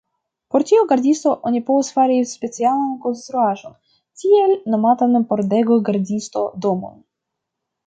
Por 0.53 0.63
tiu 0.69 0.85
gardisto 0.91 1.33
oni 1.49 1.61
povas 1.67 1.91
fari 1.97 2.15
specialan 2.31 2.87
konstruaĵon, 3.03 3.77
tiel 4.23 4.57
nomatan 4.77 5.15
pordego-gardisto-domon. 5.35 7.01